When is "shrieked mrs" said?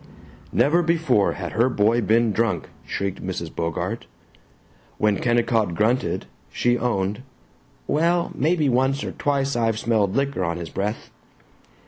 2.87-3.53